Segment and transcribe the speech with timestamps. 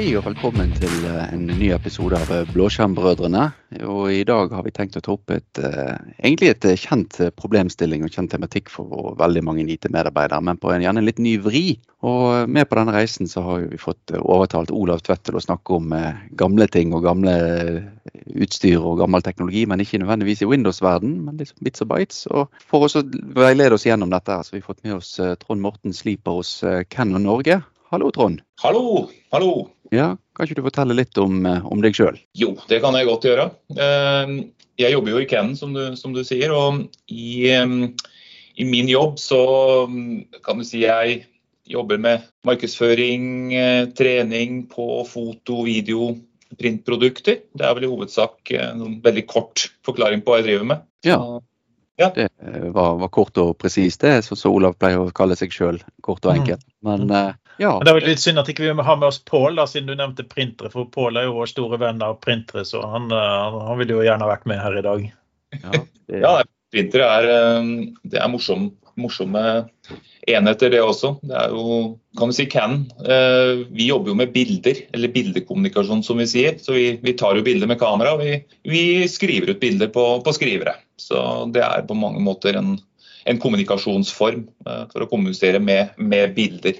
[0.00, 3.42] Hei og velkommen til eh, en ny episode av eh, Blåskjermbrødrene.
[3.84, 8.06] Og I dag har vi tenkt å ta opp et, eh, egentlig et kjent problemstilling
[8.06, 11.74] og kjent tematikk for veldig mange IT-medarbeidere, men på en gjerne litt ny vri.
[12.00, 15.76] Og Med på denne reisen så har vi fått overtalt Olav Tvedt til å snakke
[15.76, 15.92] om
[16.32, 17.34] gamle ting og gamle
[18.40, 22.22] utstyr og gammel teknologi, men ikke nødvendigvis i Windows-verden, men liksom bits og bites.
[22.32, 23.04] Og For å
[23.36, 25.12] veilede oss gjennom dette så har vi fått med oss
[25.44, 26.54] Trond Morten Sliper hos
[26.88, 27.60] Canon Norge.
[27.92, 28.40] Hallo, Trond.
[28.64, 29.52] Hallo, hallo.
[29.90, 32.16] Ja, Kan ikke du fortelle litt om, eh, om deg sjøl?
[32.38, 33.50] Jo, det kan jeg godt gjøre.
[33.76, 34.36] Ehm,
[34.80, 36.54] jeg jobber jo i Cannon, som du, som du sier.
[36.54, 39.42] Og i, i, min jobb så
[39.90, 41.24] mm, kan du si jeg
[41.68, 46.14] jobber med markedsføring, eh, trening på foto, video,
[46.56, 47.42] printprodukter.
[47.52, 50.88] Det er vel i hovedsak eh, en veldig kort forklaring på hva jeg driver med.
[51.06, 51.20] Ja.
[52.00, 52.08] Ja.
[52.16, 52.30] Det
[52.72, 55.82] var, var, kort og presist, det, som Olav pleier å kalle seg sjøl.
[56.00, 56.64] Kort og enkelt.
[56.86, 57.36] Men mm.
[57.60, 57.74] Ja.
[57.76, 59.98] Men det er litt synd at ikke vi ikke har med oss Pål, siden du
[59.98, 60.72] nevnte printere.
[60.72, 64.06] For Pål er jo vår store venn av printere, så han, eh, han ville jo
[64.06, 65.08] gjerne vært med her i dag.
[65.58, 65.72] Ja,
[66.08, 66.22] det...
[66.22, 66.36] ja
[66.72, 67.68] printere er, eh,
[68.08, 69.44] det er morsom, morsomme
[70.30, 71.12] enheter, det også.
[71.20, 71.76] Det er jo,
[72.16, 72.86] kan vi si, Canon.
[73.04, 76.56] Eh, vi jobber jo med bilder, eller bildekommunikasjon som vi sier.
[76.64, 78.38] Så vi, vi tar jo bilder med kamera, og vi,
[78.72, 80.78] vi skriver ut bilder på, på skrivere.
[80.96, 82.78] Så det er på mange måter en
[83.28, 86.78] en kommunikasjonsform for å kommunisere med, med bilder.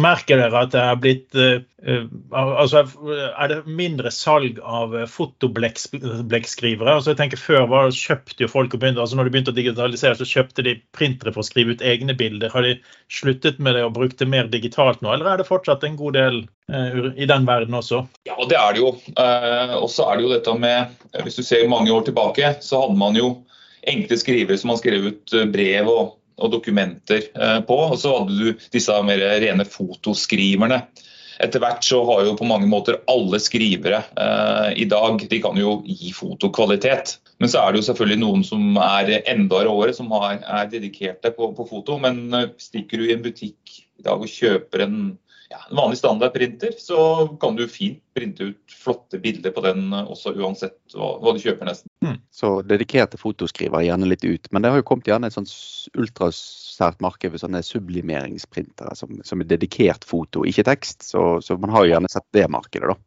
[0.00, 6.94] Merker dere at det er blitt uh, altså Er det mindre salg av fotoblekskrivere?
[6.94, 9.58] Altså jeg tenker Før var, kjøpte jo folk og begynte, altså når de begynte å
[9.58, 12.52] digitalisere, så kjøpte de printere for å skrive ut egne bilder.
[12.54, 12.78] Har de
[13.12, 16.16] sluttet med det og brukt det mer digitalt nå, eller er det fortsatt en god
[16.16, 16.40] del
[16.72, 18.06] uh, i den verden også?
[18.28, 18.94] Ja, det er det jo.
[19.18, 22.86] Uh, og så er det jo dette med Hvis du ser mange år tilbake, så
[22.86, 23.34] hadde man jo
[23.88, 27.78] enkle skrivere som man skrev ut brev og og dokumenter eh, på.
[27.90, 30.82] Og så hadde du disse mer rene fotoskriverne.
[31.40, 35.56] Etter hvert så har jo på mange måter alle skrivere eh, i dag de kan
[35.56, 37.16] jo gi fotokvalitet.
[37.40, 41.32] Men så er det jo selvfølgelig noen som er enda råere, som er, er dedikerte
[41.36, 41.96] på, på, foto.
[42.02, 45.00] Men eh, stikker du i en butikk i dag og kjøper en
[45.50, 50.06] ja, en vanlig standardprinter, så kan du fint printe ut flotte bilder på den eh,
[50.06, 51.90] også uansett hva, hva du kjøper, nesten.
[52.06, 52.20] Mm.
[52.30, 54.46] Så dedikerte fotoskrivere gjerne litt ut.
[54.54, 55.50] Men det har jo kommet gjerne et sånt
[55.98, 61.02] ultrasært marked ved sånne sublimeringsprintere som, som, er dedikert foto, ikke tekst.
[61.08, 62.98] Så, så, man har jo gjerne sett det markedet, da.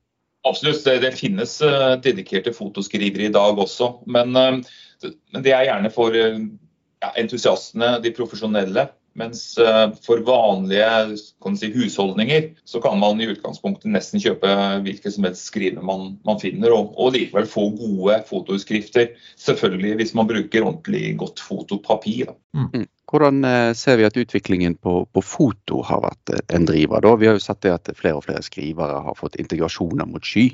[0.44, 3.94] Absolutt, det, det finnes uh, dedikerte fotoskrivere i dag også.
[4.12, 8.90] Men, uh, men det er gjerne for ja, entusiastene, de profesjonelle.
[9.14, 11.18] Mens eh, for vanlige
[11.58, 14.50] si, husholdninger så kan man i utgangspunktet nesten kjøpe
[14.86, 19.12] hvilken som helst skriver man, man finner, og, og, likevel få gode fotoskrifter.
[19.38, 22.34] Selvfølgelig hvis man bruker ordentlig godt fotopapir.
[22.58, 22.68] Mm.
[22.74, 22.90] mm.
[23.14, 27.04] Hvordan eh, ser vi at utviklingen på, på, foto har vært eh, en driver?
[27.06, 27.12] da?
[27.22, 30.48] Vi har jo sett det at flere og flere skrivere har fått integrasjoner mot sky.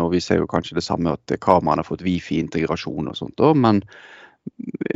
[0.00, 3.36] og Vi ser jo kanskje det samme at kameraene har fått wifi-integrasjon og sånt.
[3.36, 3.82] da, men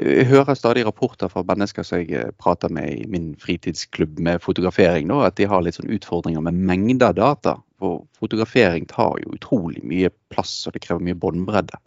[0.03, 4.43] jeg hører stadig rapporter fra mennesker som jeg eh, prater med i min fritidsklubb med
[4.43, 7.59] fotografering, nå, at de har litt sånn utfordringer med mengder data.
[7.83, 11.81] For fotografering tar jo utrolig mye plass, og det krever mye båndbredde.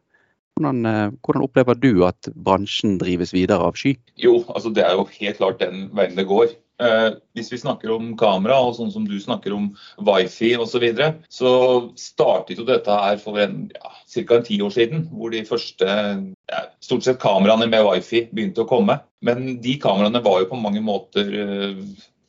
[0.56, 3.98] Hvordan, eh, hvordan, opplever du at bransjen drives videre av sky?
[4.16, 6.56] Jo, altså Det er jo helt klart den veien det går.
[6.80, 10.80] Eh, hvis vi snakker om kamera, og sånn som du snakker om wifi osv., så,
[10.84, 11.52] videre, så
[12.00, 13.92] startet jo dette her for en, ja,
[14.24, 15.08] en ti år siden.
[15.12, 19.00] Hvor de første ja, stort sett kameraene med wifi begynte å komme.
[19.26, 21.82] Men de kameraene var jo på mange måter uh,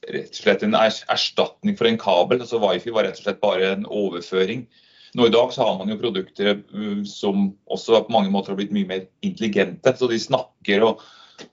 [0.07, 2.43] rett og slett en erstatning for en kabel.
[2.43, 4.67] altså Wifi var rett og slett bare en overføring.
[5.17, 8.61] Nå I dag så har man jo produkter uh, som også på mange måter har
[8.61, 9.95] blitt mye mer intelligente.
[9.97, 11.07] så De snakker og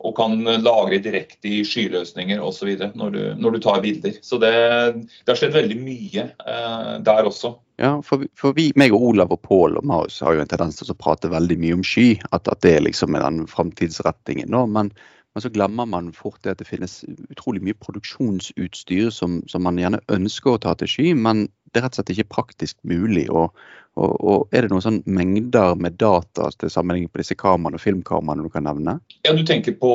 [0.03, 2.71] og kan lagre direkte i skyløsninger osv.
[2.95, 4.17] Når, du, når du tar bilder.
[4.23, 4.53] Så det,
[5.03, 7.55] det har skjedd veldig mye eh, der også.
[7.83, 10.77] Ja, for, for, vi, meg og Olav og Pål og Marius har jo en tendens
[10.79, 12.13] til å prate veldig mye om sky.
[12.31, 14.47] At, at det liksom er den framtidsrettingen.
[14.53, 14.93] nå, men,
[15.33, 17.01] men, så glemmer man fort det at det finnes
[17.33, 21.87] utrolig mye produksjonsutstyr som, som man gjerne ønsker å ta til sky, men det er
[21.89, 23.25] rett og slett ikke praktisk mulig.
[23.33, 23.51] Og,
[23.99, 27.83] og, og Er det noen sånn mengder med data til sammenligning på disse kameraene og
[27.83, 28.99] filmkameraene du kan nevne?
[29.27, 29.93] Ja, Du tenker på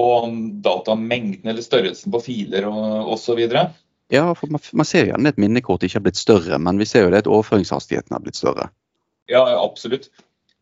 [0.61, 3.47] datamengden eller størrelsen på filer og osv.?
[4.13, 7.05] Ja, for man, man ser gjerne et minnekort ikke har blitt større, men vi ser
[7.05, 8.71] jo det at overføringshastigheten har blitt større.
[9.29, 10.09] Ja, absolutt.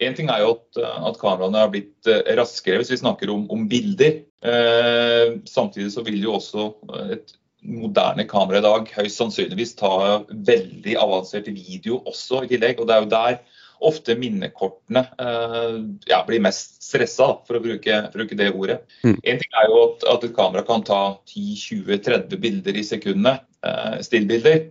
[0.03, 3.47] En ting er jo at, at kameraene har blitt eh, raskere hvis vi snakker om,
[3.55, 4.19] om bilder.
[4.45, 6.67] Eh, samtidig så vil jo også
[7.15, 9.93] et moderne kamera i dag høyst sannsynligvis ta
[10.29, 12.83] veldig avansert video også i tillegg.
[12.83, 13.39] og Det er jo der
[13.85, 15.77] ofte minnekortene eh,
[16.09, 18.81] ja, blir mest stressa, for, å bruke, bruke det ordet.
[19.05, 19.17] Mm.
[19.17, 21.01] En ting er jo at, at, et kamera kan ta
[21.33, 24.67] 10-20-30 bilder i sekundet, eh, stillbilder.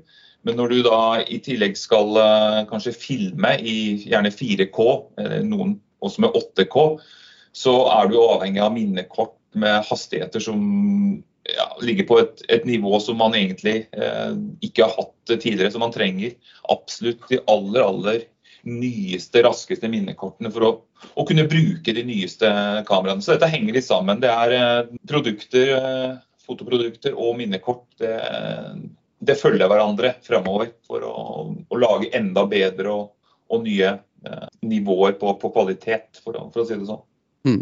[0.46, 2.20] Men når du da i tillegg skal
[2.70, 4.84] kanskje filme i gjerne 4K,
[5.42, 5.72] noen
[6.06, 6.84] også med 8K,
[7.56, 10.62] så er du avhengig av minnekort med hastigheter som
[11.56, 14.34] ja, ligger på et, et, nivå som man egentlig eh,
[14.66, 15.72] ikke har hatt tidligere.
[15.72, 16.36] som man trenger
[16.72, 18.26] absolutt de aller, aller
[18.66, 20.72] nyeste, raskeste minnekortene for å,
[21.14, 22.50] å kunne bruke de nyeste
[22.88, 23.24] kameraene.
[23.24, 24.22] Så dette henger litt sammen.
[24.24, 26.16] Det er eh, produkter, eh,
[26.46, 27.86] fotoprodukter og minnekort.
[28.02, 28.16] Det,
[29.26, 31.16] det følger hverandre fremover for å,
[31.70, 33.12] å lage enda bedre og,
[33.54, 37.04] og nye eh, nivåer på, på kvalitet, for å, for å, si det sånn.
[37.46, 37.62] Mm.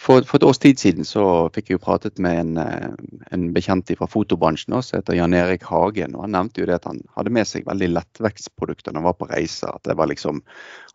[0.00, 3.42] For, for, et års tid siden så fikk jeg jo pratet med en, eh, en
[3.52, 6.14] bekjent fra fotobransjen også, heter Jan Erik Hagen.
[6.16, 9.18] og Han nevnte jo det at han hadde med seg veldig lettvekstprodukter når han var
[9.20, 9.68] på reise.
[9.68, 10.40] at det var liksom,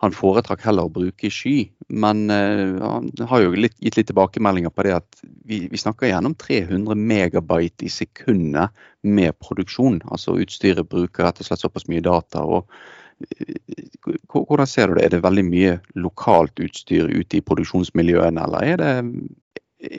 [0.01, 1.69] Han foretrakk heller å bruke sky.
[1.87, 6.09] Men uh, han har jo litt, gitt litt tilbakemeldinger på det at vi, vi snakker
[6.09, 8.73] gjerne om 300 megabyte i sekundet
[9.05, 10.01] med produksjon.
[10.09, 12.41] Altså utstyret bruker rett og slett såpass mye data.
[12.41, 12.65] og
[14.31, 15.05] hvordan ser du det?
[15.05, 18.91] Er det veldig mye lokalt utstyr ute i produksjonsmiljøene, eller er det,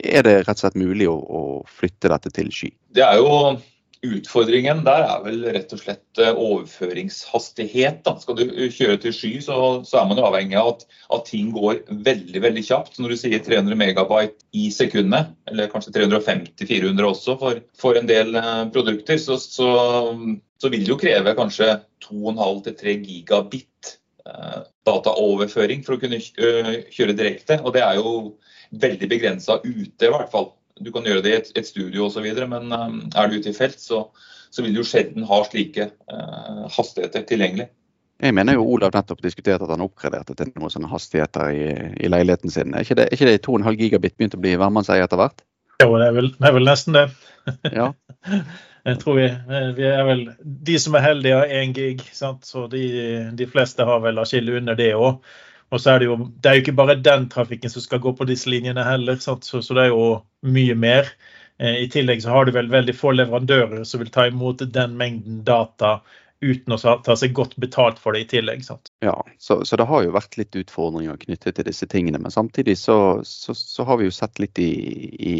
[0.03, 1.41] er det rett og slett mulig å, å
[1.71, 2.71] flytte dette til sky?
[2.95, 3.57] Det er jo
[4.05, 8.03] Utfordringen der er vel rett og slett eh, overføringshastighet.
[8.05, 8.13] Da.
[8.21, 9.57] Skal du kjøre til sky, så,
[9.87, 10.85] så er man jo avhengig av at,
[11.15, 12.99] at, ting går veldig veldig kjapt.
[13.01, 18.37] Når du sier 300 megabyte i sekundet, eller kanskje 350-400 også for, for, en del
[18.37, 19.71] eh, produkter, så, så,
[20.61, 23.95] så, vil det jo kreve kanskje 2,5-3 gigabit
[24.29, 27.63] eh, dataoverføring for å kunne kjøre direkte.
[27.63, 28.13] Og det er jo
[28.77, 30.51] veldig begrensa ute, i hvert fall
[30.83, 33.57] du kan gjøre det i et, et studio osv., men um, er du ute i
[33.57, 34.05] felt, så,
[34.53, 37.69] så vil du sjelden ha slike uh, hastigheter tilgjengelig.
[38.17, 41.67] Jeg mener jo Olav nettopp diskuterte at han oppgraderte til noen sånne hastigheter i,
[42.01, 42.73] i leiligheten sin.
[42.73, 45.43] Er ikke det, er ikke det 2,5 gigabit begynt å bli hvermannseie etter hvert?
[45.83, 47.05] Jo, det er vel, det er vel nesten det.
[47.69, 47.91] Ja.
[48.87, 49.25] Jeg tror vi,
[49.75, 52.03] vi, er vel De som er heldige, har 1 gig.
[52.15, 52.47] Sant?
[52.47, 52.85] Så de,
[53.37, 55.19] de fleste har vel atskillig under det òg.
[55.71, 58.13] Og så er det jo det er jo ikke bare den trafikken som skal gå
[58.15, 60.05] på disse linjene heller, så, så, det er jo
[60.47, 61.09] mye mer.
[61.59, 64.95] Eh, I tillegg så har du vel veldig få leverandører som vil ta imot den
[64.99, 65.99] mengden data
[66.41, 68.61] uten å ta seg godt betalt for det i tillegg.
[68.65, 68.91] Sant?
[69.01, 72.21] Ja, så, så, det har jo vært litt utfordringer knyttet til disse tingene.
[72.21, 74.69] Men samtidig så, så, så har vi jo sett litt i,
[75.17, 75.35] i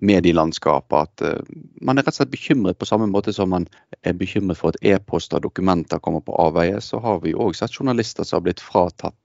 [0.00, 3.68] medielandskapet at uh, man er rett og slett bekymret på samme måte som man
[4.08, 6.80] er bekymret for at e-poster og dokumenter kommer på avveie.
[6.80, 9.16] Så har vi òg sett journalister som har blitt fratatt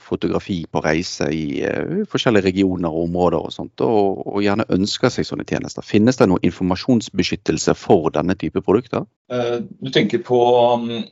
[0.00, 5.12] fotografi på reise i uh, forskjellige regioner og områder og sånt, og, og, gjerne ønsker
[5.12, 5.86] seg sånne tjenester.
[5.86, 9.06] Finnes det noe informasjonsbeskyttelse for denne type produkter?
[9.30, 10.38] du tenker på
[10.74, 11.04] um,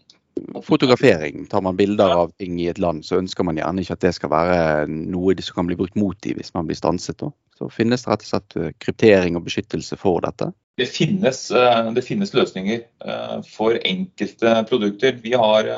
[0.65, 1.47] Fotografering.
[1.47, 4.15] Tar man bilder av ting i et land, så ønsker man gjerne ikke at det
[4.17, 7.25] skal være noe som kan bli brukt mot dem hvis man blir stanset.
[7.59, 10.53] Så finnes det rett og slett eh, kryptering og beskyttelse for dette?
[10.79, 15.19] Det finnes, eh, det finnes løsninger eh, for enkelte produkter.
[15.25, 15.73] Vi har,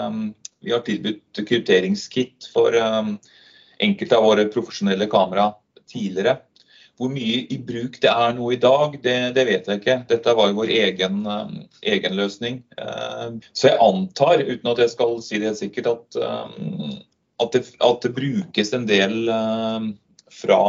[0.60, 2.76] vi har tilbudt krypteringskit for
[3.80, 5.50] enkelte av våre profesjonelle kamera
[5.88, 6.36] tidligere.
[7.00, 9.94] Hvor mye i bruk det er nå i dag, det, det vet jeg ikke.
[10.10, 11.48] Dette var jo vår egen, uh,
[11.80, 12.58] egen, løsning.
[12.76, 16.98] Uh, så jeg antar, uten at jeg skal si det helt sikkert, at, uh,
[17.40, 19.16] at, det, at det, brukes en del
[20.30, 20.60] fra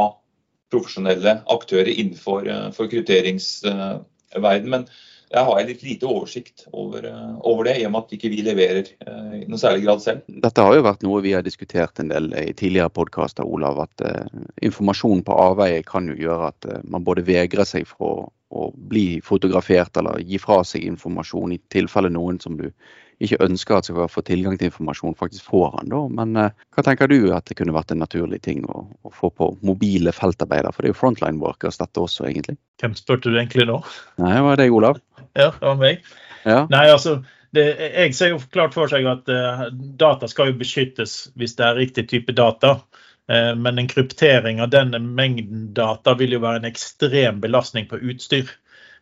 [0.71, 4.71] profesjonelle aktører innenfor for krypteringsverden.
[4.71, 4.87] Men
[5.31, 8.41] jeg har litt lite oversikt over, eh, over, det, i og med at ikke vi
[8.45, 10.25] leverer uh, i noe særlig grad selv.
[10.43, 13.79] Dette har jo vært noe vi har diskutert en del i tidligere podkaster, Olav.
[13.85, 18.07] At uh, informasjon på avveie kan jo gjøre at uh, man både vegrer seg for
[18.07, 22.67] å, å, bli fotografert eller gi fra seg informasjon i tilfelle noen som du
[23.25, 25.91] ikke ønsker at skal få tilgang til informasjon, faktisk får han.
[25.91, 26.01] da.
[26.19, 29.31] Men eh, hva tenker du at det kunne vært en naturlig ting å, å få
[29.35, 30.73] på mobile feltarbeidere?
[30.73, 32.57] For det er jo frontline workers dette også, egentlig.
[32.81, 33.81] Hvem spurte du egentlig nå?
[34.21, 35.01] Nei, det var deg, Olav.
[35.37, 36.01] Ja, det var meg.
[36.47, 36.63] Ja.
[36.73, 37.19] Nei, altså,
[37.55, 39.67] det, jeg ser jo klart for seg at uh,
[39.99, 42.79] data skal jo beskyttes hvis det er riktig type data.
[43.31, 48.01] Uh, men en kryptering av denne mengden data vil jo være en ekstrem belastning på
[48.01, 48.49] utstyr.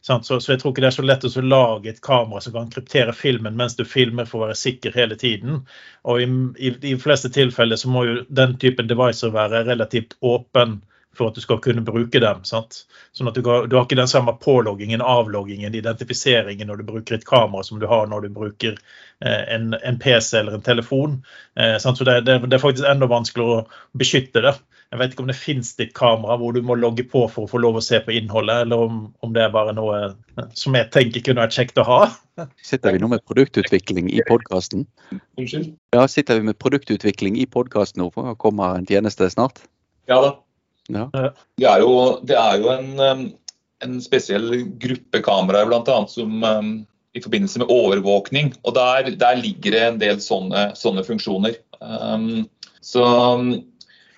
[0.01, 2.69] Så, så, jeg tror ikke det er så lett å lage et kamera som kan
[2.71, 5.65] kryptere filmen mens du filmer for å være sikker hele tiden.
[6.07, 6.27] Og i,
[6.57, 10.79] i de fleste tilfeller så må jo den typen devicer være relativt åpen
[11.19, 12.45] for at du skal kunne bruke dem.
[12.47, 12.83] Sant?
[13.11, 17.27] Sånn at du, du, har ikke den samme påloggingen, avloggingen, identifiseringen når du bruker et
[17.27, 21.19] kamera som du har når du bruker eh, en, en, PC eller en telefon.
[21.59, 24.55] Eh, så det, det, det, er faktisk enda vanskeligere å beskytte det.
[24.89, 27.49] Jeg vet ikke om det finnes ditt kamera hvor du må logge på for å
[27.51, 30.73] få lov å se på innholdet, eller om, om det er bare noe eh, som
[30.77, 31.99] jeg tenker kunne vært kjekt å ha.
[32.71, 34.87] Sitter vi nå med produktutvikling i podkasten?
[35.37, 35.75] Unnskyld?
[35.93, 39.61] Ja, sitter vi med produktutvikling i podkasten nå, for kommer en tjeneste snart?
[40.09, 40.33] Ja da.
[40.89, 41.05] Ja.
[41.13, 41.93] Det, er jo,
[42.25, 43.25] det er jo en,
[43.85, 44.49] en spesiell
[44.81, 45.99] gruppe kameraer bl.a.
[46.09, 46.39] som,
[47.13, 48.55] i forbindelse med overvåkning.
[48.63, 51.59] Og der, der ligger det en del sånne, sånne funksjoner.
[51.77, 52.47] Um,
[52.81, 53.05] så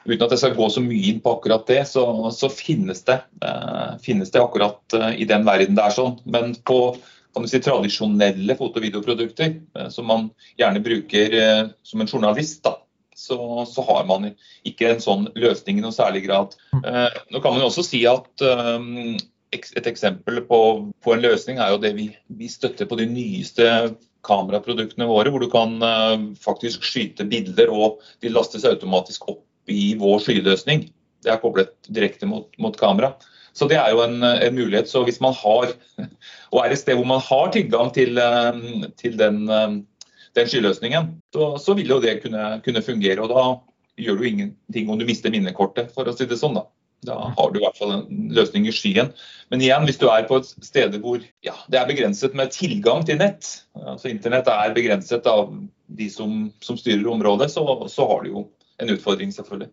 [0.05, 2.03] uten at jeg skal gå så mye inn på akkurat det, så,
[2.33, 6.15] så finnes, det, eh, finnes, det, akkurat eh, i den verden det er sånn.
[6.25, 6.79] Men på
[7.47, 10.29] si, tradisjonelle foto- og videoprodukter, eh, som man
[10.59, 11.35] gjerne bruker
[11.85, 12.77] som en journalist, da,
[13.15, 13.37] så,
[13.69, 14.31] så, har man
[14.67, 16.55] ikke en sånn løsning i noe særlig grad.
[16.73, 19.19] nå kan man jo også si at um,
[19.53, 20.59] et eksempel på,
[21.03, 22.07] på, en løsning er jo det vi,
[22.39, 23.67] vi støtter på de nyeste
[24.25, 25.75] kameraproduktene våre, hvor du kan
[26.39, 30.87] faktisk skyte bilder, og de lastes automatisk opp i vår skyløsning.
[31.21, 33.13] Det er koblet direkte mot, mot kamera.
[33.53, 34.89] Så det er jo en, en, mulighet.
[34.89, 35.73] Så hvis man har,
[36.53, 39.77] og er et sted hvor man har tilgang til, uh, til den, uh,
[40.37, 43.19] den skyløsningen, så, så, vil jo det kunne, kunne, fungere.
[43.21, 43.47] Og da
[44.01, 46.57] gjør du ingenting om du mister minnekortet, for å si det sånn.
[46.57, 46.65] da.
[47.05, 49.09] Da har du i hvert fall en løsning i skyen.
[49.49, 53.01] Men igjen, hvis du er på et sted hvor ja, det er begrenset med tilgang
[53.07, 55.49] til nett, altså internett er begrenset av
[55.91, 58.43] de som, som styrer området, så, så, har du jo
[58.81, 59.71] en utfordring, selvfølgelig.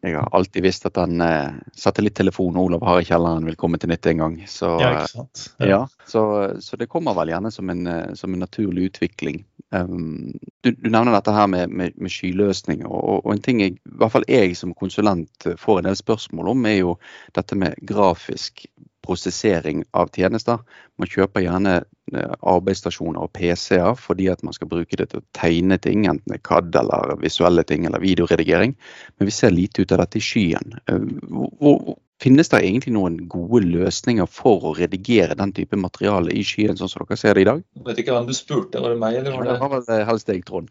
[0.00, 3.90] Jeg har alltid visst at den eh, satellittelefonen Olav har i kjelleren vil komme til
[3.92, 4.36] nytte en gang.
[4.48, 5.42] Så, ja, ikke sant?
[5.60, 5.66] Ja.
[5.68, 6.22] ja så,
[6.64, 9.42] så, det kommer vel gjerne som en, eh, som en naturlig utvikling.
[9.76, 10.32] Um,
[10.64, 12.88] du, du, nevner dette her med, med, med skyløsninger.
[12.88, 16.54] Og, og, en ting jeg, i hvert fall jeg som konsulent får en del spørsmål
[16.54, 16.96] om, er jo
[17.36, 18.64] dette med grafisk
[19.06, 20.60] prosessering av tjenester.
[21.00, 25.26] Man kjøper gjerne eh, arbeidsstasjoner og PC-er fordi at man skal bruke det til å
[25.36, 28.76] tegne ting, enten det er CAD eller visuelle ting eller videoredigering.
[29.18, 30.78] Men vi ser lite ut av dette i skyen.
[30.86, 36.44] Eh, hvor, finnes det egentlig noen gode løsninger for å redigere den type materiale i
[36.46, 37.64] skyen, sånn som dere ser det i dag?
[37.78, 39.56] Jeg vet ikke hvem du spurte, var det meg eller var det?
[39.56, 40.70] Det var vel helst deg, Trond.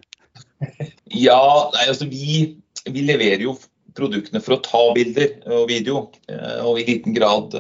[1.28, 1.42] ja,
[1.74, 2.40] nei, altså vi,
[2.86, 3.58] vi leverer jo
[3.98, 7.56] produktene for å ta bilder og video, eh, og i liten grad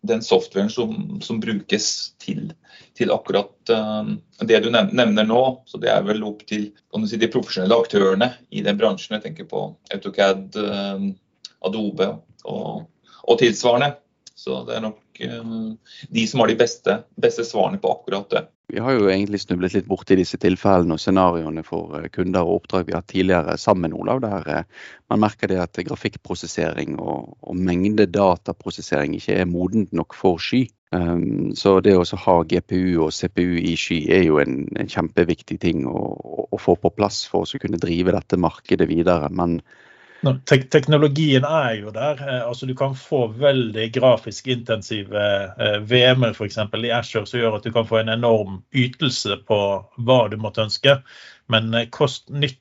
[0.00, 2.52] den softwaren som, som brukes til,
[2.96, 5.42] til akkurat uh, det du nevner nå.
[5.66, 6.70] Så det er vel opp til
[7.06, 9.18] si, de profesjonelle aktørene i den bransjen.
[9.18, 11.10] Jeg tenker på AutoCAD, uh,
[11.68, 12.12] Adobe
[12.44, 12.86] og,
[13.26, 13.92] og, tilsvarende.
[14.34, 18.46] Så det er nok uh, de som har de beste, beste svarene på akkurat det.
[18.70, 22.60] Vi har jo egentlig snublet litt borti disse tilfellene og scenarioene for eh, kunder og
[22.60, 27.56] oppdrag vi har tidligere sammen, Olav, der eh, man merker det at grafikkprosessering og, og
[27.58, 30.68] mengde dataprosessering ikke er modent nok for sky.
[30.90, 35.60] Um, så det å ha GPU og CPU i sky er jo en, en kjempeviktig
[35.62, 36.00] ting å,
[36.50, 39.30] å, få på plass for å kunne drive dette markedet videre.
[39.30, 39.60] Men
[40.20, 42.18] Tek teknologien er jo der.
[42.20, 45.22] Eh, altså Du kan få veldig grafisk intensive
[45.56, 46.58] eh, VM-er f.eks.
[46.60, 49.60] i Asher som gjør at du kan få en enorm ytelse på
[50.04, 50.98] hva du måtte ønske.
[51.48, 51.88] Men eh,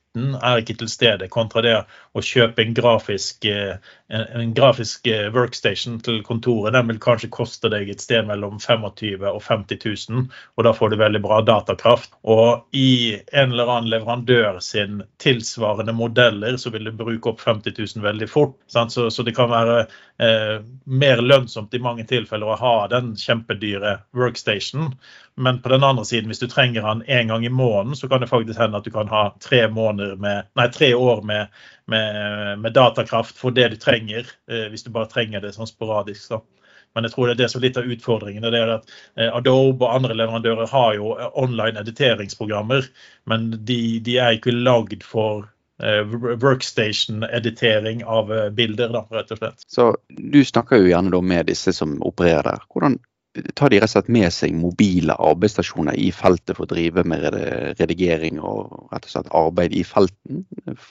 [0.09, 3.77] kost-nytten er ikke til stede, kontra det å kjøpe en grafisk, eh,
[4.09, 6.73] en, en grafisk eh, workstation til kontoret.
[6.73, 10.89] Den vil kanskje koste deg et sted mellom 25 og 50 000, og da får
[10.89, 12.11] du veldig bra datakraft.
[12.23, 17.77] Og i en eller annen leverandør sin tilsvarende modeller, så vil du bruke opp 50
[17.77, 18.57] 000 veldig fort.
[18.67, 19.85] Så, så, det kan være
[20.19, 24.95] eh, mer lønnsomt i mange tilfeller å ha den kjempedyre workstationen.
[25.39, 28.19] Men på den andre siden, hvis du trenger den én gang i måneden, så kan
[28.19, 29.61] det faktisk hende at du kan ha tre,
[29.99, 31.47] med, nei, tre år med,
[31.91, 36.21] med, med, datakraft for det du trenger, eh, hvis du bare trenger det sånn sporadisk.
[36.25, 36.37] Så.
[36.95, 38.45] Men jeg tror det er det som er litt av utfordringen.
[38.45, 42.81] det er at eh, Adobe og andre leverandører har jo eh, online editeringsprogrammer,
[43.29, 45.33] men de, de er ikke lagd for
[45.79, 49.63] workstation-editering av bilder, da, rett og slett.
[49.63, 52.59] Så Du snakker jo gjerne med disse som opererer der.
[52.67, 52.99] Hvordan
[53.55, 57.27] tar de rett og slett med seg mobile arbeidsstasjoner i feltet for å drive med
[57.79, 60.43] redigering og rett og slett arbeid i felten,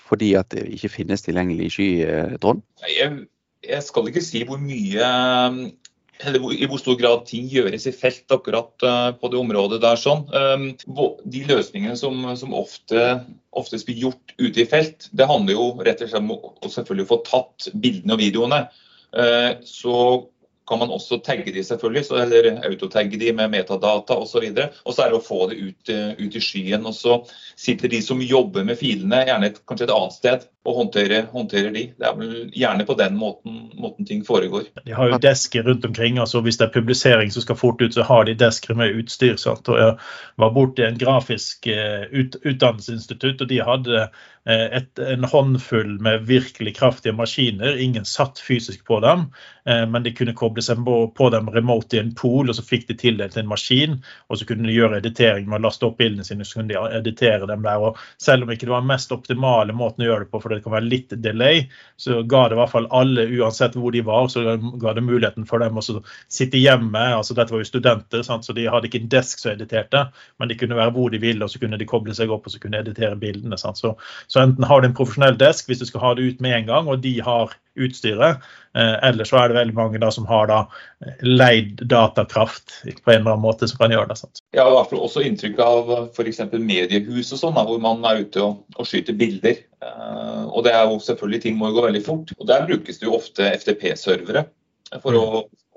[0.08, 2.62] fordi at det ikke finnes tilgjengelig sky, eh, Trond?
[2.94, 3.26] Jeg,
[3.66, 5.12] jeg skal ikke si hvor mye
[6.18, 9.98] eller i hvor stor grad ting gjøres i felt akkurat uh, på det området der.
[10.00, 10.24] sånn.
[10.34, 13.04] Um, de løsningene som, som ofte,
[13.54, 17.10] oftest blir gjort ute i felt, det handler jo rett og slett om å selvfølgelig
[17.12, 18.64] få tatt bildene og videoene.
[19.14, 19.94] Uh, så
[20.68, 24.44] kan man også tagge de selvfølgelig, så, eller autotagge de med metadata osv.
[24.52, 26.86] Og, og så er det å få det ut, eh, ut, i skyen.
[26.88, 27.18] Og så
[27.56, 31.72] sitter de som jobber med filene, gjerne et, kanskje et annet sted og håndtere, håndtere,
[31.72, 31.84] de.
[31.96, 34.68] Det er vel gjerne på den måten, måten, ting foregår.
[34.84, 36.18] De har jo desker rundt omkring.
[36.18, 39.36] altså Hvis det er publisering som skal fort ut, så har de desker med utstyr.
[39.40, 39.68] Sant?
[39.68, 39.96] Og Jeg
[40.36, 46.26] var borti en grafisk eh, ut, utdannelsesinstitutt, og de hadde eh, et, en håndfull med
[46.28, 47.80] virkelig kraftige maskiner.
[47.80, 49.30] Ingen satt fysisk på dem,
[49.68, 50.80] men de kunne koble seg
[51.12, 53.98] på dem remote i en pool, og så fikk de tildelt en maskin.
[54.32, 56.80] Og så kunne de gjøre editering med å laste opp bildene sine, så kunne de
[56.96, 57.82] editere dem der.
[57.90, 60.57] og Selv om ikke det var mest optimale måten å gjøre det på, for det
[60.64, 61.64] kan være litt delay,
[62.00, 65.46] så ga det i hvert fall alle, uansett hvor de var, så ga det muligheten
[65.48, 67.04] for dem å sitte hjemme.
[67.16, 68.46] altså Dette var jo studenter, sant?
[68.46, 70.06] så de hadde ikke en desk som editerte,
[70.38, 72.54] men de kunne være hvor de ville, og så kunne de koble seg opp og
[72.54, 73.58] så kunne editere bildene.
[73.60, 76.60] Så, så, enten har du en profesjonell desk hvis du skal ha det ut med
[76.60, 77.54] en gang, og de har
[77.86, 78.44] utstyret.
[78.78, 80.58] Eh, ellers så er det veldig mange da som har da
[81.24, 84.18] leid datakraft på en eller annen måte som kan gjøre det.
[84.20, 84.42] Sant?
[84.54, 86.42] Jeg har i hvert fall også inntrykk av f.eks.
[86.58, 89.62] mediehus og sånn, hvor man er ute og, og skyter bilder.
[89.84, 92.34] Eh, og det er jo selvfølgelig ting må gå veldig fort.
[92.38, 94.48] Og Der brukes det jo ofte FTP-servere
[95.02, 95.24] for å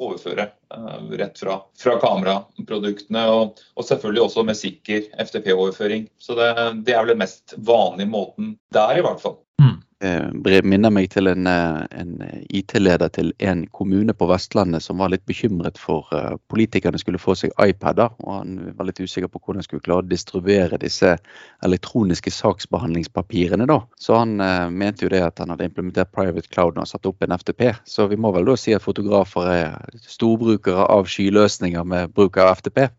[0.01, 3.25] overføre uh, rett fra, fra kameraproduktene.
[3.29, 6.07] Og, og, selvfølgelig også med sikker FTP-overføring.
[6.21, 6.51] Så det,
[6.87, 9.37] det, er vel den mest vanlige måten der, i hvert fall.
[9.61, 9.70] Mm.
[10.01, 12.13] Eh, minner meg til en, eh, en
[12.49, 16.09] IT-leder til en kommune på Vestlandet som var litt bekymret for
[16.49, 18.09] politikerne skulle få seg iPader.
[18.23, 21.17] og Han var litt usikker på hvordan han skulle klare å distribuere disse
[21.63, 23.67] elektroniske saksbehandlingspapirene.
[23.67, 23.81] da.
[23.99, 27.21] Så han eh, mente jo det at han hadde implementert Private Cloud og satt opp
[27.21, 27.75] en FTP.
[27.85, 32.55] Så vi må vel da si at fotografer er storbrukere av skyløsninger med bruk av
[32.57, 32.89] FTP.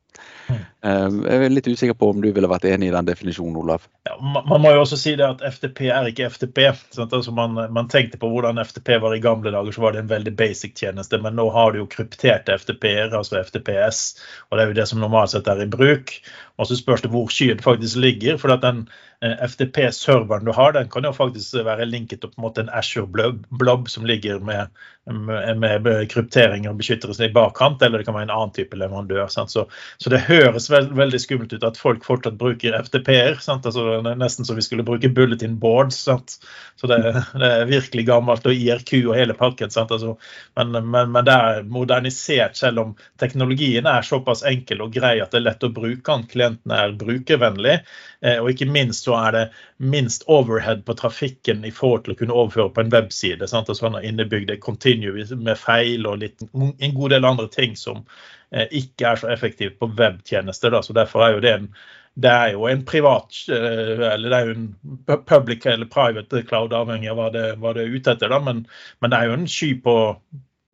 [0.50, 3.84] Eh, jeg er litt usikker på om du ville vært enig i den definisjonen, Olav?
[4.08, 6.64] Ja, man må jo også si det at FTP er ikke FTP.
[6.98, 10.10] Altså man, man, tenkte på hvordan FTP var i gamle dager, så var det en
[10.10, 11.20] veldig basic tjeneste.
[11.22, 14.02] Men nå har du jo krypterte FTP-er, altså FTPS,
[14.50, 16.16] og det er jo det som normalt sett er i bruk.
[16.60, 18.36] Og så spørs det hvor skyen faktisk ligger.
[18.38, 18.84] for at den
[19.22, 24.04] eh, FTP-serveren du har, den kan jo faktisk være linket opp mot en Ashore-blob som
[24.04, 24.68] ligger med,
[25.10, 29.26] med, med kryptering og beskyttelse i bakkant, eller det kan være en annen type leverandør.
[29.32, 33.40] Så, så, det høres veld, veldig skummelt ut at folk fortsatt bruker FTP-er.
[33.40, 35.98] Altså, det er nesten som vi skulle bruke bulletin boards.
[36.06, 36.36] Sant?
[36.76, 37.00] Så det,
[37.32, 39.72] det, er virkelig gammelt, og IRQ og hele pakken.
[39.72, 40.14] Altså,
[40.58, 45.32] men, men, men, det er modernisert, selv om teknologien er såpass enkel og grei at
[45.32, 47.78] det er lett å bruke den klienten er brukervennlig.
[48.22, 49.44] Eh, og ikke minst så er det
[49.78, 53.48] minst overhead på trafikken i forhold til å kunne overføre på en webside.
[53.48, 53.70] Sant?
[53.70, 58.04] Og sånn innebygde continue med feil og litt, en god del andre ting som
[58.52, 60.74] eh, ikke er så effektivt på webtjenester.
[60.74, 60.82] Da.
[60.82, 61.74] Så derfor er jo det en
[62.12, 66.74] det er jo en privat eh, eller det er jo en public eller private cloud,
[66.76, 68.28] avhengig av hva det, hva det er ute etter.
[68.28, 68.36] Da.
[68.44, 68.66] Men,
[69.00, 69.94] men det er jo en sky på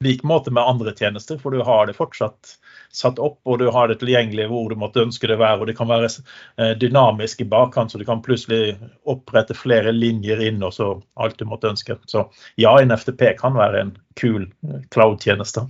[0.05, 2.55] lik måte med andre tjenester, for du har det fortsatt
[2.95, 5.61] satt opp, og du har det tilgjengelig hvor du måtte ønske det være.
[5.61, 8.79] og Det kan være eh, dynamisk i bakkant, så du kan plutselig
[9.11, 11.99] opprette flere linjer inn og så alt du måtte ønske.
[12.07, 15.67] Så ja, en FTP kan være en kul eh, cloud-tjeneste.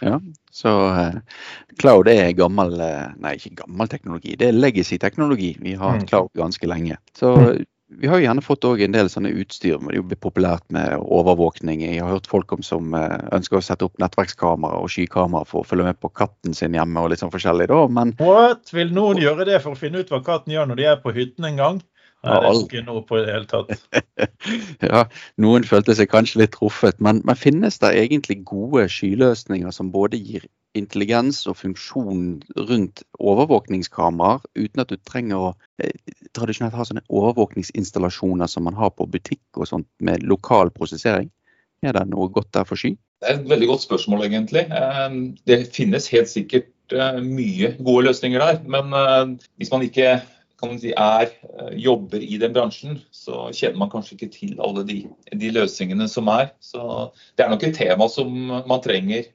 [0.00, 0.20] Ja,
[0.54, 1.16] så uh,
[1.82, 2.76] cloud er gammel
[3.18, 5.56] Nei, ikke gammel teknologi, det er legacy-teknologi.
[5.60, 6.10] Vi har hatt mm.
[6.12, 7.00] cloud ganske lenge.
[7.18, 9.78] Så mm vi har jo gjerne fått en del sånne utstyr.
[9.80, 11.80] Det er jo populært med overvåkning.
[11.86, 15.62] Jeg har hørt folk om som eh, ønsker å sette opp nettverkskamera og skykamera for
[15.62, 17.00] å følge med på katten sin hjemme.
[17.00, 18.12] og litt sånn forskjellig da, men...
[18.20, 18.68] What?
[18.76, 21.14] Vil noen gjøre det for å finne ut hva katten gjør når de er på
[21.16, 21.80] hytten en gang?
[22.26, 23.84] Nei, det er ikke noe på det hele tatt.
[24.90, 25.04] ja,
[25.38, 30.18] Noen følte seg kanskje litt truffet, men, men finnes det egentlig gode skyløsninger som både
[30.18, 32.24] gir intelligens og funksjon
[32.68, 35.50] rundt overvåkningskameraer, uten at du trenger å
[35.82, 35.94] eh,
[36.36, 41.30] tradisjonelt ha sånne overvåkningsinstallasjoner som man har på butikk og sånt, med lokal prosessering?
[41.86, 42.96] Er det noe godt der for sky?
[43.22, 44.66] Det er et veldig godt spørsmål, egentlig.
[44.66, 45.06] Eh,
[45.46, 48.60] det finnes helt sikkert eh, mye gode løsninger der.
[48.66, 50.18] Men hvis man ikke
[50.58, 51.30] kan man si, er,
[51.78, 54.96] jobber i den bransjen, så kjenner man kanskje ikke til alle de,
[55.30, 56.50] de, løsningene som er.
[56.58, 56.80] Så
[57.38, 58.32] Det er nok et tema som
[58.66, 59.28] man trenger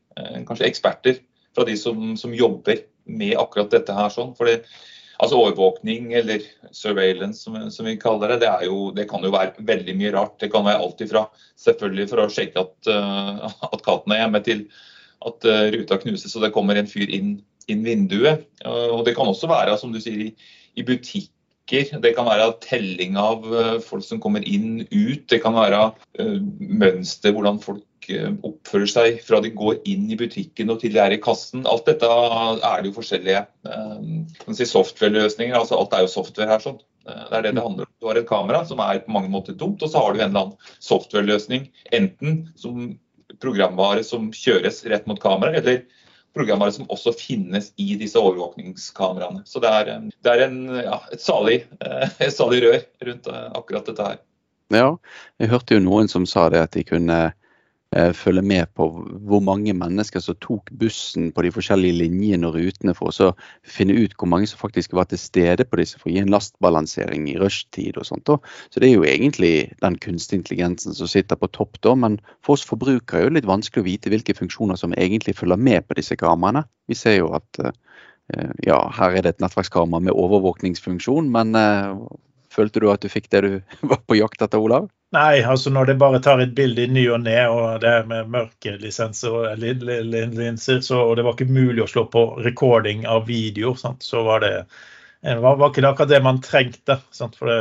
[0.48, 1.22] kanskje eksperter
[1.56, 4.12] fra de som, som jobber med akkurat dette her.
[4.12, 4.60] sånn, fordi
[5.24, 6.44] altså Overvåkning, eller
[6.76, 10.40] surveillance som, som vi kaller det, det, jo, det, kan jo være veldig mye rart.
[10.42, 11.28] Det kan være alt ifra
[11.64, 14.66] selvfølgelig for å sjekke at, uh, at katten er hjemme, til
[15.24, 17.38] at ruta knuses og det kommer en fyr inn,
[17.72, 18.48] inn vinduet.
[18.66, 20.32] Uh, og Det kan også være som du sier,
[20.74, 21.94] i, butikker.
[22.04, 23.46] Det kan være telling av
[23.86, 25.22] folk som kommer inn, ut.
[25.32, 25.94] Det kan være
[26.60, 31.02] mønster, hvordan folk Eh, oppfører seg fra de går inn i butikken og til de
[31.04, 31.64] er i kassen.
[31.70, 35.56] Alt dette er det jo forskjellige eh, si software-løsninger.
[35.58, 36.64] altså Alt er jo software her.
[36.64, 36.80] sånn.
[37.08, 37.94] Eh, det er det det handler om.
[38.02, 40.30] Du har et kamera som er på mange måter dumt, og så har du en
[40.30, 41.70] eller annen software-løsning.
[41.96, 42.98] Enten som
[43.44, 45.84] programvare som kjøres rett mot kamera, eller
[46.34, 49.44] programvare som også finnes i disse overvåkningskameraene.
[49.46, 49.92] Så det er,
[50.26, 54.22] det er en, ja, et, salig, et salig rør rundt akkurat dette her.
[54.74, 54.90] Ja,
[55.42, 57.43] jeg hørte jo noen som sa det at de kunne Eh,
[58.18, 58.88] følge med på
[59.28, 63.30] hvor mange mennesker som tok bussen på de forskjellige linjene og rutene for å
[63.68, 66.34] finne ut hvor mange som faktisk var til stede på disse for å gi en
[66.34, 68.32] lastbalansering i rushtid og sånt.
[68.74, 69.54] Så det er jo egentlig
[69.84, 73.52] den kunstige intelligensen som sitter på topp da, men for oss forbrukere er det litt
[73.52, 76.66] vanskelig å vite hvilke funksjoner som egentlig følger med på disse kameraene.
[76.90, 81.92] Vi ser jo at eh, ja, her er det et nettverkskamera med overvåkningsfunksjon, men eh,
[82.54, 83.54] Følte du at du fikk det du
[83.92, 84.90] var på jakt etter, Olav?
[85.14, 88.08] Nei, altså når det bare tar et bilde i ny og ne, og det er
[88.10, 93.28] med mørke lisenser linser, så og det var ikke mulig å slå på recording av
[93.30, 94.02] video, sant?
[94.02, 94.54] så var det
[95.24, 97.00] var, var ikke det akkurat det man trengte.
[97.16, 97.38] Sant?
[97.40, 97.60] For det,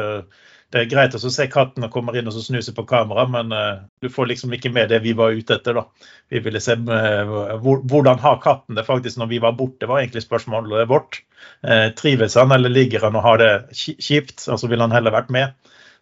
[0.72, 3.82] det er greit å se katten og kommer inn og snuse på kamera, men uh,
[4.00, 5.76] du får liksom ikke med det vi var ute etter.
[5.76, 6.08] da.
[6.32, 10.24] Vi ville se uh, hvordan har katten det faktisk når vi var borte, var egentlig
[10.24, 11.20] spørsmålet vårt.
[11.60, 14.46] Uh, trives han eller ligger han og har det kjipt?
[14.48, 15.52] Altså Ville han heller vært med?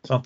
[0.08, 0.16] Så,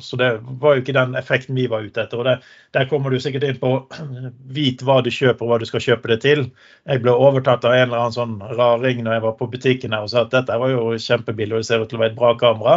[0.00, 0.26] så, det
[0.60, 2.20] var jo ikke den effekten vi var ute etter.
[2.20, 2.34] og det,
[2.76, 3.70] Der kommer du sikkert inn på
[4.58, 6.44] vit hva du kjøper og hva du skal kjøpe det til.
[6.84, 10.04] Jeg ble overtatt av en eller annen sånn raring når jeg var på butikken her
[10.04, 12.20] og sa at dette var jo kjempebillig og det ser ut til å være et
[12.20, 12.76] bra kamera.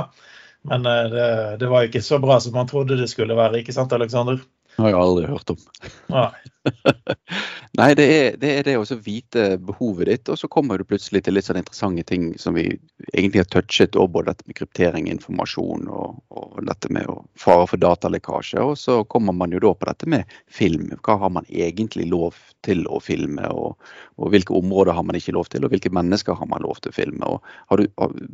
[0.66, 1.28] Men eh, det,
[1.62, 4.40] det var ikke så bra som man trodde det skulle være, ikke sant Aleksander?
[4.80, 5.60] Har jeg aldri hørt om.
[6.12, 6.30] Nei.
[7.76, 11.26] Nei, det er, det er det å vite behovet ditt, og så kommer du plutselig
[11.26, 12.70] til litt sånn interessante ting som vi
[13.12, 17.10] egentlig har touchet, og både dette med kryptering, informasjon og, og dette med
[17.42, 18.62] fare for datalekkasje.
[18.64, 20.94] Og så kommer man jo da på dette med film.
[21.04, 23.76] Hva har man egentlig lov til å filme, og,
[24.22, 26.94] og hvilke områder har man ikke lov til, og hvilke mennesker har man lov til
[26.94, 27.28] å filme.
[27.28, 27.90] Og du,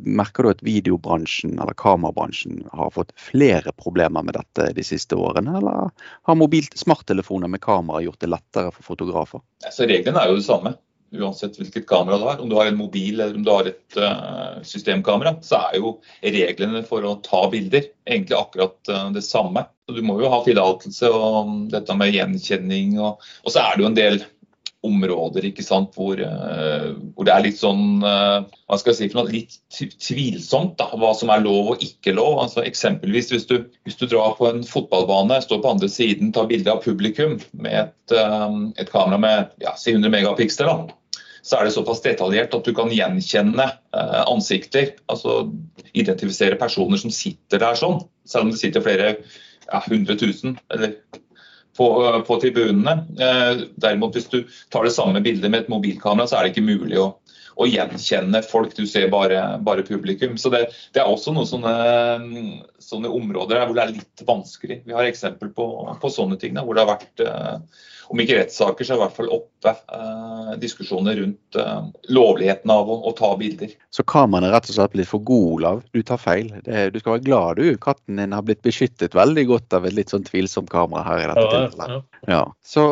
[0.06, 5.58] merker du at videobransjen eller kamerabransjen har fått flere problemer med dette de siste årene,
[5.58, 5.90] eller
[6.30, 9.31] har mobilt smarttelefoner med kamera gjort det lettere for fotografer?
[9.32, 9.44] For?
[9.72, 10.76] Så reglene er jo det samme
[11.12, 12.40] uansett hvilket kamera du har.
[12.40, 15.96] Om du har en mobil eller om du har et uh, systemkamera, så er jo
[16.22, 19.66] reglene for å ta bilder egentlig akkurat uh, det samme.
[19.86, 22.96] Så Du må jo ha tillatelse og dette med gjenkjenning.
[23.00, 24.22] Og, og, så er det jo en del
[24.86, 29.20] områder ikke sant, hvor, uh, hvor det er litt sånn hva skal jeg si, for
[29.22, 29.58] noe, litt
[30.02, 32.40] tvilsomt da, hva som er lov og ikke lov.
[32.44, 36.48] Altså Eksempelvis hvis du, hvis du drar på en fotballbane, står på andre siden, tar
[36.50, 38.16] bilde av publikum med et,
[38.80, 40.96] et kamera med ja, 100 megapiksler, da,
[41.42, 43.66] så er det såpass detaljert at du kan gjenkjenne
[44.30, 44.94] ansikter.
[45.12, 45.50] Altså
[45.92, 49.16] identifisere personer som sitter der sånn, selv om det sitter flere
[49.66, 50.94] ja, 100 000 eller
[51.76, 51.88] på,
[52.26, 52.96] på tribunene.
[53.18, 56.66] Eh, derimot hvis du tar det samme bildet med et mobilkamera, så er det ikke
[56.66, 57.08] mulig å,
[57.56, 58.74] å gjenkjenne folk.
[58.76, 60.36] Du ser bare, bare publikum.
[60.40, 61.74] Så det, det, er også noen sånne,
[62.84, 64.82] sånne områder hvor det er litt vanskelig.
[64.86, 65.66] Vi har eksempel på,
[66.02, 69.16] på sånne ting hvor det har vært eh, om ikke rettssaker, så er i hvert
[69.16, 73.72] fall oppe eh, diskusjoner rundt eh, lovligheten av å, å, ta bilder.
[73.94, 75.80] Så kameraene er rett og slett blitt for gode, Olav?
[75.96, 76.50] Du tar feil.
[76.66, 77.78] Det, du skal være glad du.
[77.80, 81.30] Katten din har blitt beskyttet veldig godt av et litt sånn tvilsomt kamera her i
[81.30, 81.94] dette ja, tilfellet.
[81.94, 82.34] Ja.
[82.34, 82.42] ja.
[82.74, 82.86] Så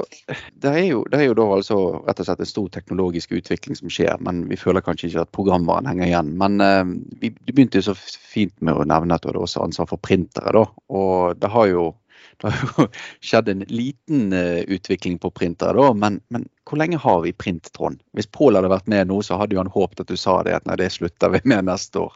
[0.62, 3.76] det er, jo, det er, jo, da altså rett og slett en stor teknologisk utvikling
[3.76, 6.32] som skjer, men vi føler kanskje ikke at programvaren henger igjen.
[6.40, 9.66] Men eh, vi, du begynte jo så fint med å nevne at du hadde også
[9.80, 10.66] ansvar for printere, da.
[10.88, 11.94] Og det har jo
[12.40, 12.86] det har jo
[13.20, 17.72] skjedd en liten uh, utvikling på printere, da, men, men, hvor lenge har vi print,
[17.72, 18.00] Trond?
[18.12, 20.66] Hvis Pål hadde vært med nå, så hadde han håpet at du sa det, at
[20.66, 22.12] nei, det slutter vi med neste år.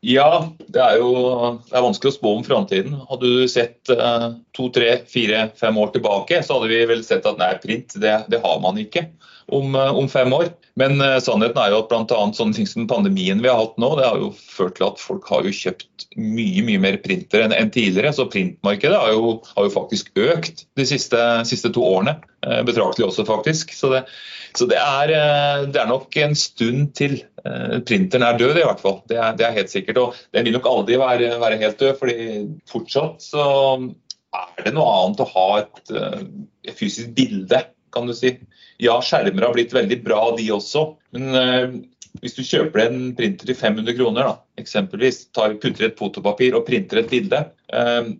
[0.00, 1.10] Ja, det er jo
[1.68, 2.94] det er vanskelig å spå om framtiden.
[3.10, 7.28] Hadde du sett uh, to, tre, fire, fem år tilbake, så hadde vi vel sett
[7.28, 9.10] at nei, print det, det har man ikke
[9.46, 10.50] om, uh, om fem år.
[10.80, 12.22] Men uh, sannheten er jo at bl.a.
[12.36, 15.28] sånne ting som pandemien vi har hatt nå, det har jo ført til at folk
[15.30, 18.12] har jo kjøpt mye mye mer printer enn, enn tidligere.
[18.16, 22.18] Så printmarkedet har jo, har jo faktisk økt de siste, siste to årene.
[22.46, 23.74] Uh, betraktelig også, faktisk.
[23.76, 24.04] Så, det,
[24.56, 27.20] så det, er, uh, det, er, nok en stund til.
[27.88, 28.98] printeren er død, i hvert fall.
[29.08, 30.00] Det er, det er, helt sikkert.
[30.00, 32.16] Og den vil nok aldri være, være helt død, fordi
[32.68, 33.44] fortsatt så
[34.30, 35.80] er det noe annet å ha et,
[36.68, 38.34] et fysisk bilde, kan du si.
[38.80, 40.84] Ja, skjermer har blitt veldig bra, de også.
[41.16, 41.78] Men eh,
[42.22, 46.66] hvis du kjøper en printer til 500 kroner, da, eksempelvis, tar, putter et fotopapir og
[46.66, 47.42] printer et bilde,
[47.74, 48.10] uh,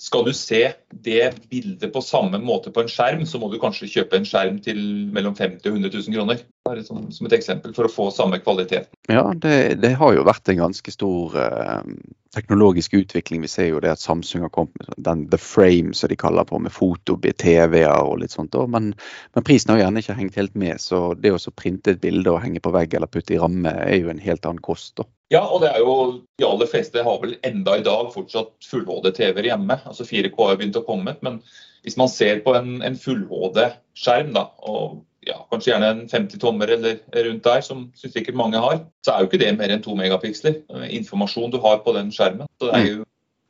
[0.00, 3.88] skal du se det bildet på samme måte på en skjerm, så må du kanskje
[3.90, 4.78] kjøpe en skjerm til
[5.12, 6.40] mellom 50 og 100 000 kroner.
[6.64, 8.88] Bare som, som et eksempel, for å få samme kvalitet.
[9.12, 11.92] Ja, det, det har jo vært en ganske stor eh,
[12.32, 13.44] teknologisk utvikling.
[13.44, 16.48] Vi ser jo det at Samsung har kommet med den The Frame, som de kaller
[16.48, 18.56] på, med foto, TV-er og litt sånt.
[18.72, 18.94] Men,
[19.34, 22.40] men, prisen har gjerne ikke hengt helt med, så det å printe et bilde og
[22.40, 24.96] henge på vegg eller putte i ramme, er jo en helt annen kost.
[24.96, 25.08] da.
[25.30, 25.92] Ja, og det er jo
[26.40, 29.76] de aller fleste har vel enda i dag fortsatt full-HD-TV-er hjemme.
[29.86, 31.14] Altså 4K har begynt å komme.
[31.22, 31.38] Men
[31.86, 36.72] hvis man ser på en, en full-HD-skjerm, da, og ja, kanskje gjerne en 50 tommer
[36.74, 39.94] eller rundt der, som sikkert mange har, så er jo ikke det mer enn 2
[40.00, 40.58] megapiksler.
[40.72, 42.50] Eh, informasjon du har på den skjermen.
[42.58, 43.04] Så det er jo,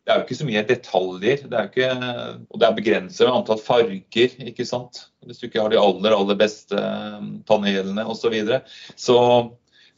[0.04, 1.46] det er jo ikke så mye detaljer.
[1.46, 1.88] Det er ikke,
[2.50, 5.06] og det er begrenset med antall farger, ikke sant.
[5.24, 8.26] Hvis du ikke har de aller, aller beste eh, panelene osv.
[8.26, 8.60] Så, videre.
[9.00, 9.18] så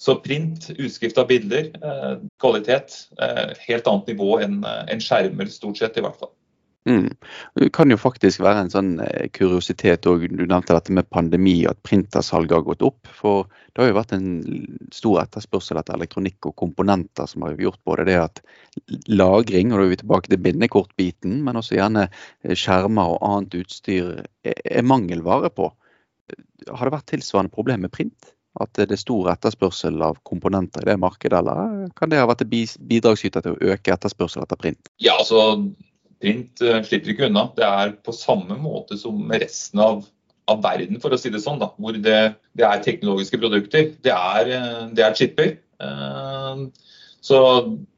[0.00, 2.94] så print, utskrift av bilder, eh, kvalitet.
[3.22, 6.32] Eh, helt annet nivå enn en skjermer, stort sett i hvert fall.
[6.84, 7.14] Mm.
[7.54, 10.24] Det kan jo faktisk være en sånn eh, kuriositet òg.
[10.32, 13.10] Du nevnte dette med pandemi, at printersalget har gått opp.
[13.20, 14.32] For det har jo vært en
[14.94, 18.42] stor etterspørsel etter elektronikk og komponenter som har gjort både det at
[19.06, 23.60] lagring, og da er vi tilbake til bindekortbiten, men også gjerne eh, skjermer og annet
[23.62, 25.70] utstyr er mangelvare på.
[26.66, 28.34] Har det vært tilsvarende problem med print?
[28.60, 32.44] At det er stor etterspørsel av komponenter i det markedet, eller kan det ha vært
[32.50, 34.90] bidragsyter til å øke etterspørsel etter print?
[35.00, 35.62] Ja, altså
[36.22, 37.48] Print uh, slipper ikke unna.
[37.56, 40.04] Det er på samme måte som resten av,
[40.50, 41.58] av verden, for å si det sånn.
[41.62, 42.20] Da, hvor det,
[42.58, 43.90] det er teknologiske produkter.
[44.06, 45.56] Det er, uh, det er chipper.
[45.82, 46.68] Uh,
[47.22, 47.40] så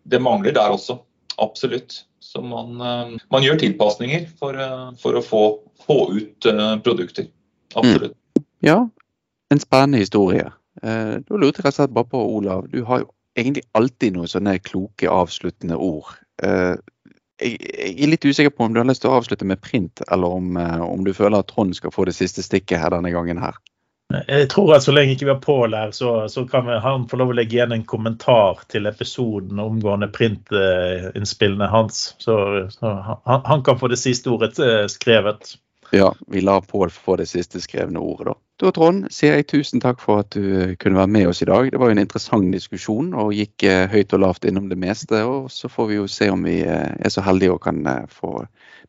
[0.09, 1.03] det mangler der også.
[1.43, 2.05] Absolutt.
[2.25, 2.79] Så man,
[3.31, 4.57] man gjør tilpasninger for,
[4.99, 5.43] for å få,
[5.85, 6.47] få ut
[6.83, 7.29] produkter.
[7.77, 8.17] Absolutt.
[8.17, 8.45] Mm.
[8.65, 8.77] Ja,
[9.55, 10.51] en spennende historie.
[10.83, 12.67] Da lurte jeg rett og slett bare på, Olav.
[12.73, 16.11] Du har jo egentlig alltid noen sånne kloke avsluttende ord
[17.43, 17.59] jeg,
[18.05, 20.57] er litt usikker på om du har lyst til å avslutte med print, eller om,
[20.57, 23.59] eh, om du føler at Trond skal få det siste stikket her denne gangen her.
[24.29, 27.07] Jeg tror at så lenge ikke vi har Pål her, så, så, kan vi, han
[27.11, 32.13] få lov å legge igjen en kommentar til episoden omgående printinnspillene hans.
[32.23, 32.37] Så,
[32.71, 35.57] så han, han, kan få det siste ordet eh, skrevet.
[35.95, 38.39] Ja, vi lar Pål få det siste skrevne ordet, da.
[38.63, 41.49] Da, Trond, sier jeg tusen takk for at du eh, kunne være med oss i
[41.49, 41.73] dag.
[41.73, 45.25] Det var jo en interessant diskusjon og gikk eh, høyt og lavt innom det meste.
[45.27, 47.83] og Så får vi jo se om vi eh, er så heldige og kan
[48.15, 48.45] få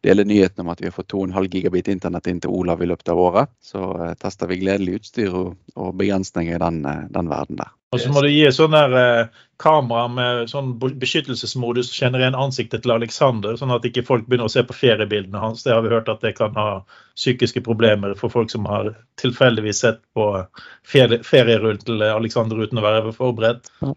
[0.06, 3.10] dele nyheten om at vi har fått 2,5 gigabit internett inn til Olav i løpet
[3.10, 3.50] av året.
[3.58, 3.90] Så
[4.22, 6.84] tester vi gledelig utstyr og, og begrensninger i den,
[7.16, 7.74] den verden der.
[7.96, 12.84] Og så må du gi sånn der kamera med sånn beskyttelsesmodus som kjenner igjen ansiktet
[12.84, 15.64] til Alexander, sånn at ikke folk begynner å se på feriebildene hans.
[15.64, 16.84] Det har vi hørt at det kan ha
[17.16, 18.92] psykiske problemer for folk som har
[19.56, 20.46] tilfeldigvis sett på
[20.92, 23.72] ferie, ferierull til Alexander uten å være forberedt.
[23.82, 23.94] Ja.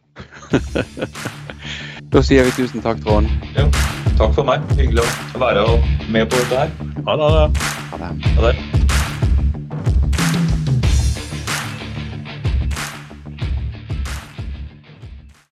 [2.13, 3.29] da sier vi tusen takk, Trond.
[3.57, 3.67] Ja,
[4.19, 4.63] takk for meg.
[4.79, 5.67] Hyggelig å være
[6.11, 6.77] med på dette her.
[7.09, 7.33] Ha det.
[7.91, 8.13] Ha det.
[8.37, 8.88] Ha det.